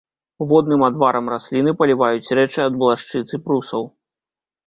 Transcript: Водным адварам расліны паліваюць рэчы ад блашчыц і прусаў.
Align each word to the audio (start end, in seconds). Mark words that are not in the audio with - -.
Водным 0.51 0.81
адварам 0.87 1.25
расліны 1.33 1.71
паліваюць 1.81 2.33
рэчы 2.39 2.59
ад 2.67 2.73
блашчыц 2.79 3.23
і 3.39 3.41
прусаў. 3.47 3.83